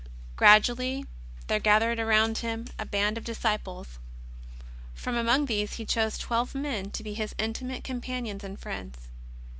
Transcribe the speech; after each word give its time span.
Gradually 0.35 1.05
there 1.45 1.59
gathered 1.59 1.99
round 1.99 2.39
Him 2.39 2.65
a 2.79 2.87
band 2.87 3.19
of 3.19 3.23
dis 3.23 3.37
ciples. 3.37 3.99
From 4.95 5.15
among 5.15 5.45
these 5.45 5.73
He 5.73 5.85
chose 5.85 6.17
twelve 6.17 6.55
men 6.55 6.89
to 6.89 7.03
be 7.03 7.13
His 7.13 7.35
intimate 7.37 7.83
companions 7.83 8.43
and 8.43 8.59
friends. 8.59 9.09